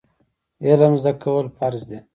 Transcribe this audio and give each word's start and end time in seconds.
علم 0.67 0.93
زده 1.01 1.11
کول 1.23 1.45
فرض 1.57 1.81
دي 1.89 1.97